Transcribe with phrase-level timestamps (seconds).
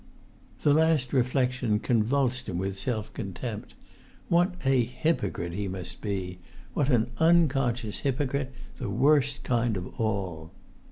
[0.63, 3.75] The last reflection convulsed him with self contempt.
[4.29, 6.39] What a hypocrite he must be!
[6.73, 10.53] What an unconscious hypocrite, the worst kind of all!